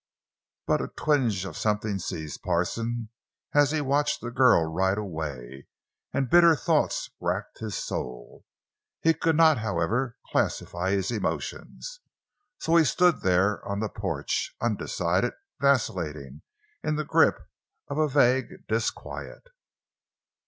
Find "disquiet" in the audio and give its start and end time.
18.67-19.49